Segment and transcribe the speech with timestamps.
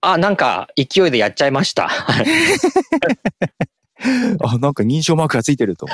[0.00, 1.88] あなんか勢いでやっちゃいました。
[4.40, 5.86] あ、なんか認証マークがついてると。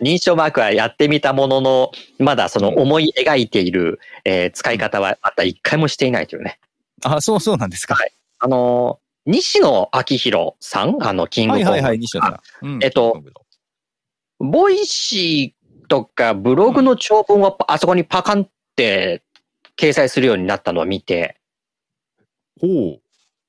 [0.00, 6.58] 認証マークはやってみたもののまだその思い描いている、えー使い方はまた一回もしていないというね。
[7.04, 7.94] あ、そうそうなんですか。
[7.94, 8.12] はい。
[8.38, 10.96] あのー西野昭弘さん？
[11.02, 12.28] あのキングコングはいはいはい、西野さ
[12.62, 12.66] ん。
[12.66, 13.22] うんえっと、
[14.38, 19.22] ボイシーとかブログの長文をあそこにパカンって
[19.76, 21.39] 掲載するようになったのを見て、
[22.60, 23.00] ほう。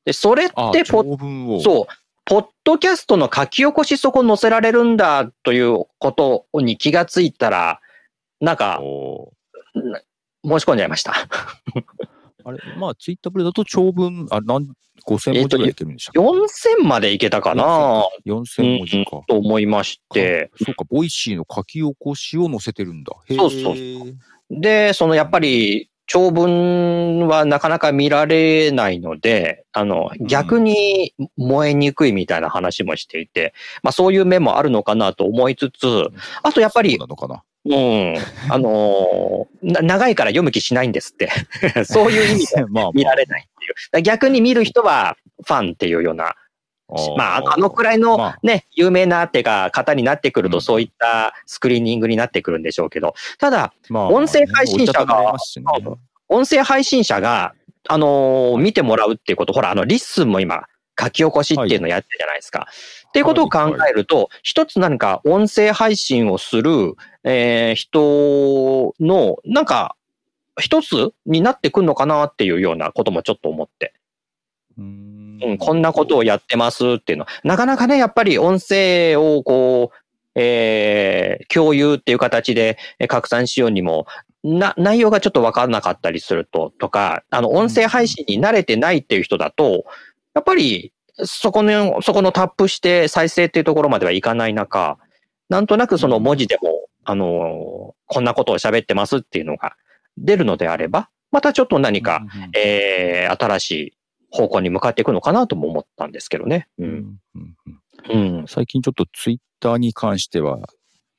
[0.05, 1.62] でそれっあ、てポ長文を。
[1.62, 1.86] そう、
[2.25, 7.80] ポッドキャストの書き起こしそこ載せられるんだということに気がついたら、
[8.40, 9.31] なんかお
[10.44, 11.14] 申し込んじゃいました。
[12.44, 14.67] あれ、まあ、 Twitter Blue だと長文、あ、なん、
[15.06, 19.22] 5000文字ぐらいいけるんでしたっけ？4000までいけたかな4000文字か。
[19.28, 20.52] と思いまして。
[20.64, 23.14] そうか、 Voicy の書き起こしを載せてるんだ。
[23.30, 23.75] そうそう
[24.50, 36.09] で、そのやっぱり長文はなかなか見られないので、あの、うん逆に燃えにくいみたいな話もしていて、まあそういう面もあるのかなと思いつつ、
[36.44, 37.44] あとやっぱりそうなのかな？
[37.64, 38.16] うん、
[38.50, 41.30] あのーな長いから読む気しないんですって。
[41.86, 43.59] そういう意味でまあ、見られないっ
[43.94, 44.02] ていう。
[44.02, 45.16] 逆に見る人は
[45.46, 46.36] ファンっていうような、
[47.17, 48.39] まあ、あのくらいのまあ。
[48.44, 50.61] ね、有名なっていうか、方になってくると、うん。
[50.61, 55.36] そういったスクリーニングになってくるんでしょうけど、ただ、まあ音声配信者が
[56.28, 57.53] 音声配信者が、
[57.88, 60.67] あのー見てもらうっていうこと、ほら、あの、 LISTEN も今、
[61.00, 62.67] 書き起こしっていうのをやってるじゃないですか。
[63.08, 69.96] っていうことを考えると、一つ何か音声配信をする、えー人の、なんか、
[70.59, 73.94] 一つになってくるのかなっていうようなこともちょっと思って。
[74.81, 77.25] うーんうん、こんなことをやってますっていうの。
[77.44, 79.97] なかなかね、やっぱり音声をこう、
[80.36, 84.06] えー共有っていう形でえー拡散しようにも、
[84.44, 89.86] な、内容がちょっとわからなかったりすると、とか、あの、音声配信に慣れてないっていう人だと、
[90.34, 90.94] やっぱり、
[91.24, 94.97] そこの、そこのタップして再生っていうところまではいかない中、
[95.50, 99.75] なんとなくその文字でも、あの、こんなことを喋ってますっていうのが
[100.18, 102.52] 出るのであれば、またちょっと何か、、うんうん。
[102.56, 103.94] えー新しい
[104.31, 106.68] 方向に向かっていくのかなとも思ったんですけどね。
[106.80, 106.84] う。
[106.84, 106.94] うんん
[107.36, 107.56] うん
[108.09, 108.47] うんうん。
[108.47, 110.59] 最近ちょっとツイッターに関しては、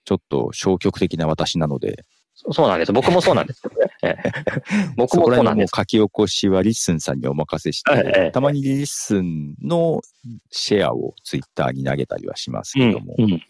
[0.04, 2.92] ちょっと消極的な私なので、そそうなんです。
[2.92, 3.90] 僕もそうなんですけどね。
[4.02, 4.32] ええ
[4.96, 5.72] 僕もそうなんです。
[5.76, 10.00] 書き起こしは LISTEN さんにお任せしええて、たまに LISTEN の
[10.50, 13.42] シェアをツイッターに投げたりはしますけども、うん。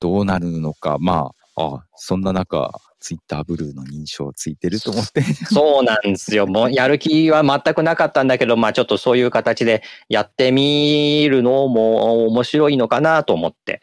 [0.00, 6.46] どうなるのか、まあ、あそんな中、 Twitter Blue の認証ついてると思って、そうなんですよ。
[6.46, 13.82] もうやる気は全くなかったんだけど、まあちょっとそういう形でやってみるのも面白いのかなと思って。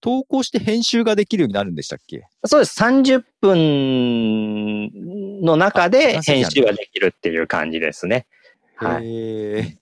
[0.00, 2.28] 投稿して編集ができるようになるんでしたっけ？
[2.44, 2.80] そうです。
[2.80, 8.28] 30分の中であ編集ができるっていう感じですね。
[8.76, 9.76] はい。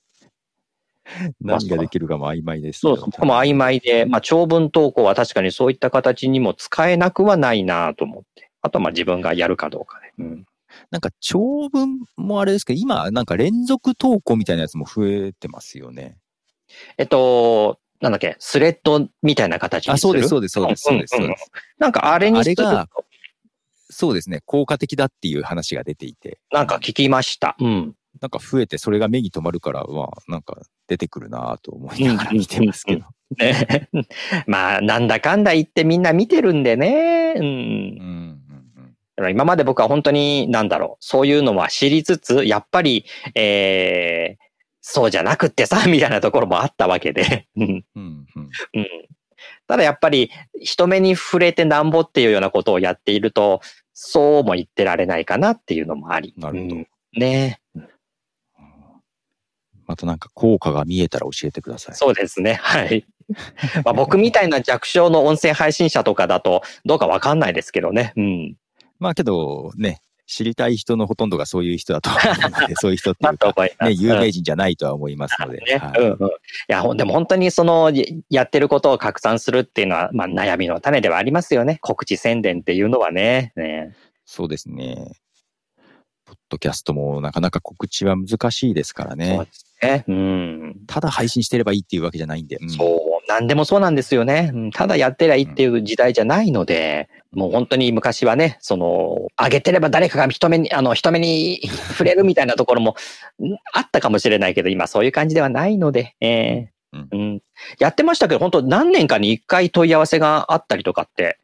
[1.41, 2.97] 何ができるかも曖昧ですけど。
[2.97, 3.11] そうそう。
[3.11, 8.51] 僕も曖昧で、まあ長文投稿は確かにそういった形にも使えなくはないなと思って。
[8.63, 10.13] あとはまあ自分がやるかどうかで。
[10.19, 10.47] うん。
[10.91, 16.19] なんか長文もあれですけど、今なんか連続投稿みたいなやつも増えてますよね。
[16.99, 20.29] えっと、なんだっけ、スレッドみたいな形にあ、する？
[20.29, 21.17] そうです、そうです、そうです、そうです。
[21.17, 23.05] そうですなんかあれにあれがと、
[23.89, 27.57] そうですね、効果的だっていう話が出ていて、なんか聞きました。
[27.59, 27.95] うん。
[28.21, 33.07] なんか増えてそれが目に留まるから、まあ、なんか出てくるなと思いながら見てますけど。
[33.39, 33.89] ね。
[34.47, 37.35] まあ、なんだかんだ言ってみんな見てるんでね。
[37.37, 37.47] うんう。
[37.47, 43.05] ん、うん、だから今まで僕は本当に、なんだろう、そういうのは知りつつ、やっぱり、
[43.35, 44.45] えー、
[44.81, 47.49] そうじゃなくってさ、 みたいなところもあったわけで。
[47.57, 47.85] うん。
[47.97, 48.51] うん、うん。
[48.75, 48.87] うん。
[49.67, 50.31] ただやっぱり、
[50.61, 53.61] 人目に触れてなんぼっていうようなことをやっていると、
[53.93, 56.35] そうも言ってられないかなっていうのもあり。
[56.37, 56.87] なるほどうん
[57.19, 57.61] ね
[59.87, 61.95] またなんか効果が見えたら教えてください。
[61.95, 62.55] そうですね。
[62.55, 63.07] はい。
[63.85, 68.13] まあ僕みたいな弱小の音声配信者とかだと、どうかわかんないですけどね。
[68.17, 68.57] うん。
[68.99, 73.93] まあけど、ね、知りたい人のほとんどがそういう人だと思うので、 そういう人ってないうか、ね。
[73.93, 75.59] 有名人じゃないとは思いますので。
[75.59, 75.77] ね。
[75.77, 76.27] はいうんうん。
[76.27, 76.31] い
[76.69, 81.79] や、でも本当にその、ややってることを拡散するっていうのは、まあ悩みの種ではありますよね。
[81.81, 83.53] 告知宣伝っていうのはね。
[83.57, 83.95] ね
[84.25, 85.13] そうですね。
[86.49, 89.49] ドドキャストもなかなか告知は難しいですからそうねで。
[89.53, 90.05] すね。
[90.09, 90.77] うん。
[90.87, 92.57] ただ配信してればいいっていうわけじゃないんで。
[92.57, 93.29] うんそう。
[93.29, 94.53] なんでもそうなんですよね。
[94.55, 101.61] うんただやってりゃいいっていう時代じゃないので、もう本当に昔はね、その、上げてれば誰かが人目に、あの、人目に
[101.91, 102.95] 触れるみたいなところもん
[103.73, 107.43] あったかもしれないけど、今そういう感じではないので、えうんーうん
[107.79, 111.39] やってましたけど、本当何年かに一回問い合わせがあったりとかって、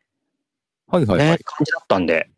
[0.87, 1.29] はいはいはい。
[1.31, 2.29] ね、感じだったんで、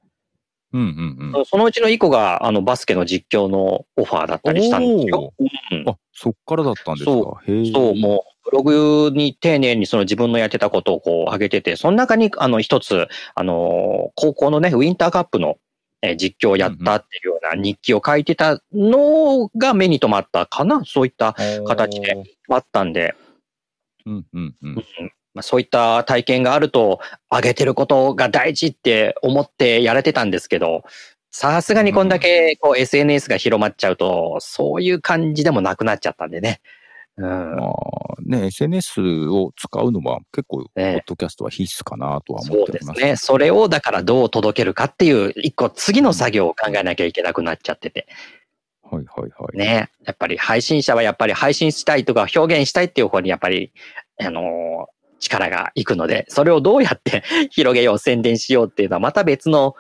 [0.75, 1.47] うんうんうん。
[1.47, 5.33] そのうちの一個が、あの、バスケの実況のオファーだったりしたんですよ。
[5.39, 7.11] うんあ、そっからだったんですか？
[7.13, 7.73] そへえ。
[7.73, 15.57] そう、もう、ブログに丁寧にその自分のやってたことをこう上げてて、その中に、あの、一つ、あの、高校のね、ウィンターカップの
[16.03, 20.83] えー実況をやったっていうような日記を書いてたのが目に留まったかな？
[20.85, 21.35] そういった
[21.67, 22.25] 形で。
[22.51, 23.15] あったんで、
[24.05, 24.85] うんうんうん。
[25.35, 27.01] まあ、そういった体験があると、
[27.31, 30.85] 上げてることが大事って思ってやれてたんですけど、
[31.33, 36.61] さすがにこんだけこう SNS が広まっちゃうと、そういう感じでもなくなっちゃったんでね。
[37.17, 37.57] うん。
[37.57, 43.01] まあね、SNS を使うのは結構、ポええッドキャストは必須かなとは思そうっております。
[43.01, 43.17] ですね。
[43.17, 48.07] それをだからどう届けるかっていう、一個次の作業を考えなきゃいけなくなっちゃってて。
[48.83, 49.57] はいはいはい。
[49.57, 49.91] ね。
[50.05, 53.73] やっぱり配信者はやっぱり配信したいとか表現したいっていう方にやっぱり、
[54.21, 54.94] あのー
[55.25, 59.75] 力がいくので、それをどうやって 広げよう、宣伝しようっていうのはまた別の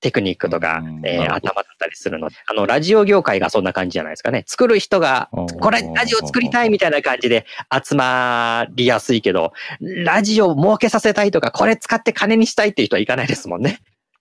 [0.00, 4.44] テクニックとかうん、えー頭だったりするので、あの、ラジオ業界がそんな感じじゃないですかね。
[4.46, 5.30] 作る人が、
[5.60, 13.78] これ、ラジオ作りたいみたいな感じで集まりやすいけど、ラジオ儲けさせたいとか、これ使って金にしたいっていう人はいかないですもんね。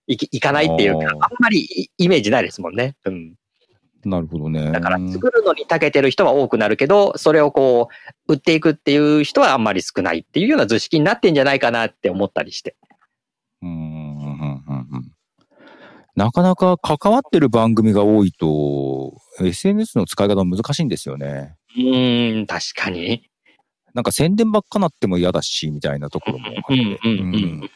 [0.08, 2.96] いきいかないっていうか、あんまりイイメージないですもんね。
[3.06, 3.34] うん。
[4.06, 4.72] なるほどね。
[4.72, 7.90] だから作るのに長けてる人は多くなるけど、それをこ
[8.28, 12.76] う、売っていくっていう人はあんまり少ないっていうような図式になってんじゃないかなって思ったりして。
[13.62, 15.14] うんうんうん
[16.16, 21.56] なかなか関わってる番組が多いと、SNS の使い方難しいんですよね。
[21.76, 23.28] うーん、確かに。
[23.96, 27.70] なんか宣伝ばっかなっても嫌だし、みたいなところもあって。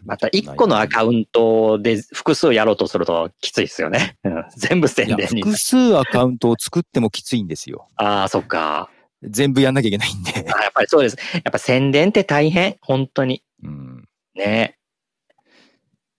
[0.00, 4.16] うんうんうんうんまた一個のアカウントで複数やろうとするときついですよね。
[4.24, 5.42] う ん全部宣伝に。
[5.42, 7.88] 複数アカウントを作ってもきついんですよ。
[7.96, 8.90] ああ、そっか。
[9.22, 10.32] 全部やんなきゃいけないんで。
[10.54, 11.16] あやっぱりそうです。
[11.34, 12.76] やっぱ宣伝って大変。
[12.80, 13.42] 本当に。
[13.62, 14.76] うんね。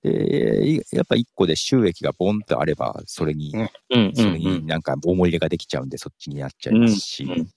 [0.04, 4.38] で、いやっぱ一個で収益がボンとあれば、それに、うんうんそれうん。
[4.38, 7.50] になんか大盛りができちゃうんで、そっちになっちゃいますし、うんうん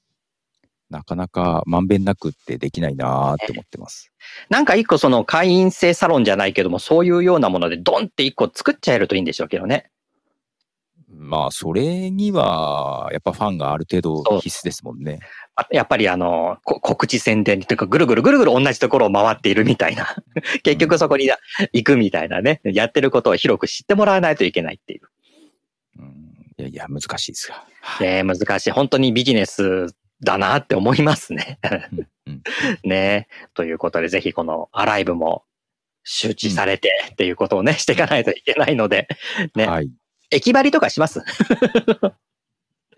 [0.93, 4.13] なかなかまんべんなくってできないなーって思ってます。
[4.49, 9.91] なんか一個その会員制サロンじゃないけども、そういうようなものでドンって一個作っちゃえるといいんでしょうけどね。
[11.15, 15.21] まあ、それには、やっぱファンがある程度必須ですもんね。
[15.55, 20.17] あやっぱりあの、こ告知宣伝というか、ぐるぐるぐるぐる同じところを回っているみたいな。
[20.63, 21.31] 結局そこに
[21.73, 22.61] 行くみたいなね。
[22.65, 25.03] やってることを広く知ってもらわないといけないっていう。
[25.99, 26.07] うん、
[26.59, 27.65] いやいや、難しいですが。
[28.01, 28.71] ね難しい。
[28.71, 31.59] 本当にビジネスだなって思いますね。
[32.85, 35.45] ねということで、ぜひこのアライブも
[36.05, 39.09] 周知されてっていうことをね、していかないといけないので、
[39.55, 39.91] ねはい。
[40.31, 41.21] 駅張りとかします？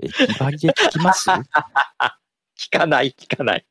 [0.00, 1.28] 駅張りで聞きます？
[2.56, 3.66] 聞かない、聞かない。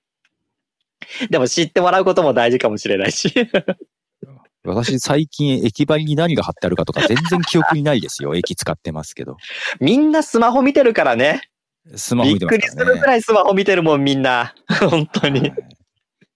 [1.29, 3.33] でも知ってもらうことも大事かもしれないし。
[4.65, 8.33] 私、最近駅張りに何が貼ってあるかとか全然記憶にないですよ。
[8.35, 9.35] 駅使ってますけど。
[9.81, 11.49] みんなスマホ見てるからね。
[11.95, 12.91] スマホびっ見てますからね。
[12.91, 14.53] くりするぐらいスマホ見てるもん、みんな。
[14.89, 15.39] 本当に。
[15.41, 15.53] はい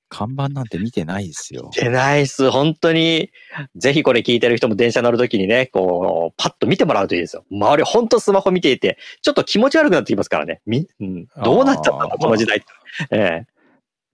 [0.10, 1.70] 看板なんて見てないですよ。
[1.74, 2.50] 出ないっす。
[2.50, 3.30] 本当に。
[3.76, 7.44] ぜひこれ聞いてる人も電車乗るときにね、こう、パッと見てもらうといいですよ。
[7.52, 10.62] 周り本当スマホ見ていて、ちょっと気持ち悪くなってきますからね。
[10.66, 12.66] み、うん、どうなっちゃったんだ、この時代って。
[13.12, 13.48] ええ。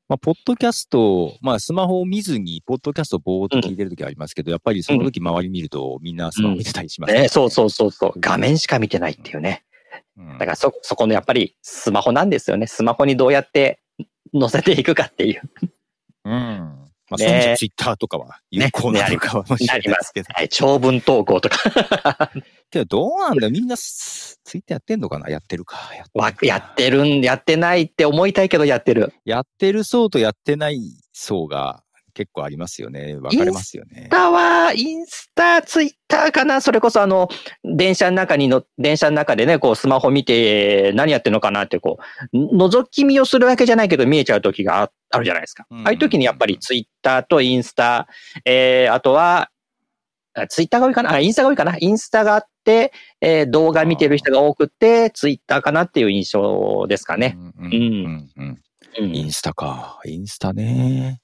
[0.10, 8.14] まあ、ポッドキャスト、まあ、スマホを見ずに、ポッドキャストをぼーっと聞いてるときありますけど、やっぱりその時周り見ると、みんなスマホ見てたりしますね、そうそうそうそう。
[8.20, 9.64] 画面しか見てないっていうね。
[10.18, 12.68] うんだからそ、そこのやっぱりスマホなんですよね。
[12.68, 13.80] スマホにどうやって
[14.38, 15.42] 載せていくかっていう。
[16.26, 16.32] うん。
[17.10, 20.28] まあ、ねそういう意味でツイッターとかは有効なのかもしれないですけど。
[20.34, 22.32] はい、長文投稿とか。
[22.72, 25.30] けど、どうなんだよみんなツイッターやってんのかな？
[25.30, 25.78] やってるか。
[25.96, 29.14] やってやってるん、やってないって思いたいけどやってる。
[29.26, 30.80] やってる層とやってない
[31.12, 33.16] 層が結構ありますよね。
[33.16, 34.10] 分かれますよねインス。
[34.10, 36.62] タは、インスタ、ツイッターかな？
[36.62, 37.28] それこそあの、
[37.64, 41.98] 電車の中にの、電車の中でね、こうスマホ見て何やってんのかなってこ
[42.32, 45.66] う、覗き見をするわけじゃないけど見えちゃう時がああるじゃないですか。
[45.70, 48.08] うんああいう時にやっぱりツイッターとインスタ、
[48.46, 49.50] えー、あとは、
[50.36, 51.14] あツイッターが多いかな？
[51.14, 51.78] あ、インスタが多いかな？
[51.80, 57.38] インスタがあって、えー動画見てる人が多くて、ツイッターかなっていう印象ですかね。
[57.60, 58.30] うん。
[59.00, 60.00] インスタか。
[60.06, 61.20] インスタね。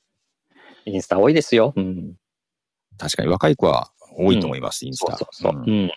[0.86, 1.74] インスタ多いですよ。
[1.76, 2.16] うん。
[2.98, 5.18] 確かに若い子は多いと思います、インスタ。
[5.18, 5.62] そうそうそう。
[5.62, 5.92] ううんん。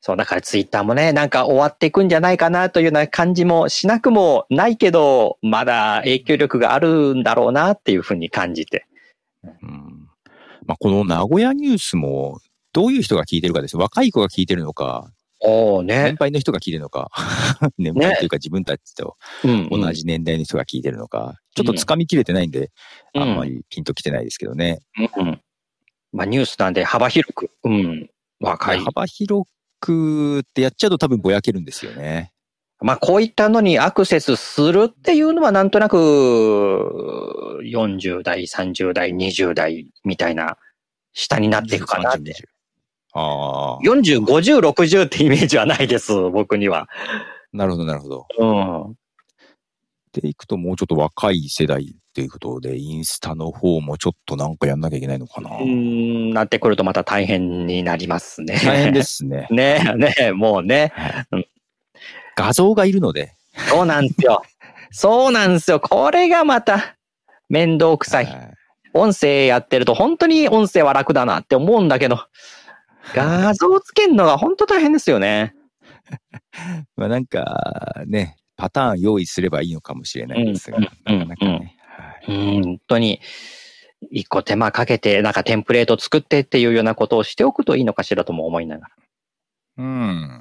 [0.00, 8.86] そう、だからツイッターもね、なんか終わっていくんじゃないかなというような感じもしなくもないけど、まだ影響力があるんだろうなっていうふうに感じて。
[9.42, 10.08] うん
[10.66, 12.40] まあ、この名古屋ニュースも、
[12.72, 13.76] どういう人が聞いてるかです。
[13.76, 16.16] 若い子が聞いてるのか、おおね年。
[16.16, 17.10] 配の人が聞いてるのか、
[17.78, 19.92] 年配というか自分たちとうん同。
[19.92, 22.70] じ年代の人が聞いてるのか、ちょっと掴みきれてないんで、
[23.14, 24.80] うんあんまりピンときてないですけどね。
[24.98, 25.40] うんうん。
[26.12, 28.10] まあニュースなんで幅広く、うん。
[28.40, 28.78] 若い。
[28.80, 29.48] 幅広
[29.80, 32.32] くってやっちゃうと多分ぼやけるんですよね。
[32.80, 35.96] まあこういったのにアクセスするっていうのはなんとなく
[37.64, 40.58] 40代、30代、20代みたいな
[41.14, 42.48] 下になっていくかなっ30て。
[43.16, 46.88] 20ああ、40、50、60ってイメージはないです、 僕には。
[47.52, 48.26] なるほど、なるほど。
[48.38, 48.44] う
[48.90, 48.94] ん。
[50.12, 55.50] でいくともうちょっと若い世代っていうことで、インスタの方もちょっとなんかやんなきゃいけないのかな？
[55.50, 58.58] うーん、なってくるとまた大変になりますね。
[58.62, 59.02] 大変で。
[59.02, 59.46] すね。
[59.52, 60.92] ねねもうね。
[62.36, 63.34] 画像がいるので、
[63.68, 64.42] そうなんですよ。
[64.90, 65.80] そうなんですよ。
[65.80, 66.96] これがまた
[67.48, 68.26] 面倒くさい。
[68.26, 68.56] はい
[68.96, 72.18] 音声やってると本当に音声は楽だなって思うんだけど、
[73.14, 75.54] 画像つけるのが本当大変ですよね。
[76.96, 81.50] まあなんかね、パターン用意すればいいのかもしれないですが、なかなかね。
[81.50, 81.72] はい
[82.28, 83.20] うん本当に、
[84.10, 88.96] 一個手間かけて、なんかテンプレート作ってっていうようなことをしておくといいのかしらとも思いながら。
[89.78, 90.40] うん。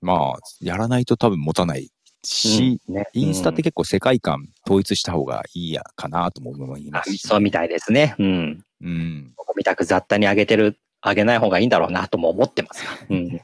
[0.00, 1.90] まあ、やらないと多分持たない
[2.24, 7.26] し、うんねインスタって結構世界観統一した方がいいやかなとも思いあますし。
[7.26, 8.14] そうみたいですね。
[8.18, 8.64] うん。
[8.82, 9.32] うん。
[9.36, 12.90] ここみたく雑多に上げてる、上げない方がいいんだろうなとも思ってますが。
[13.10, 13.40] うん。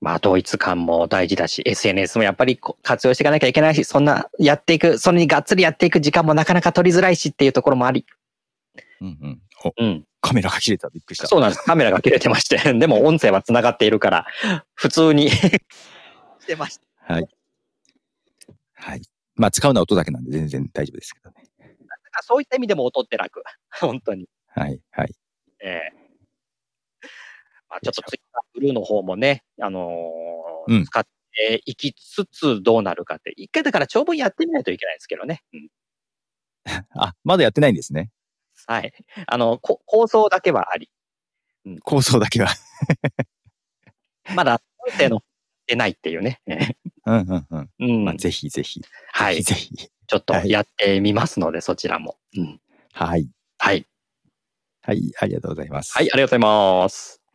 [0.00, 8.04] まあ、統一感も大事だし、SNS もやっぱり活用していかなきゃいけないし、そんなやっていく、それにがっつりやっていく時間もなかなか取りづらいしっていうところもあり。
[9.00, 9.42] うんうん。
[9.64, 10.04] お、うん。
[10.20, 10.90] カメラが切れた。
[10.90, 11.26] びっくりした。
[11.26, 11.62] そうなんです。
[11.62, 14.26] カメラが切れてまして、 でも音声は繋がっているから、
[14.74, 15.60] 普通に し
[16.46, 17.14] てました。
[17.14, 17.28] はい。
[18.74, 19.02] はい。
[19.34, 21.46] まあ、使うのは音だけなんで全然大丈夫ですけどね。
[22.22, 23.42] そういった意味でも音って楽。
[23.80, 24.26] 本当に。
[24.48, 24.80] はい。
[24.90, 25.14] はい。
[25.66, 26.06] ええ
[27.68, 35.42] まあ、ちょっとツイッターブルーの方もね、あのーうん使っていきつつどうなるかって、一回だから長文やってみないといけないですけどね。
[35.52, 35.68] うん
[36.94, 38.10] あ、まだやってないんですね。
[38.66, 38.92] はい。
[39.26, 40.90] あの、こ構想だけはあり。
[41.82, 42.48] 構想だけは。
[44.34, 45.22] まだ音声の
[45.66, 46.40] 出ないっていうね。
[47.06, 47.70] うんうんうん。
[47.78, 48.04] うん。
[48.04, 48.82] まあ、ぜひぜひ。
[49.12, 49.42] はい。
[49.42, 49.74] ぜひ。
[50.08, 52.18] ちょっとやってみますので、そちらも。
[52.36, 52.60] うん。
[52.92, 53.28] はい。
[53.58, 53.86] はい。
[54.86, 55.12] はい。
[55.18, 55.92] ありがとうございます。
[55.94, 57.25] はい、ありがとうございます。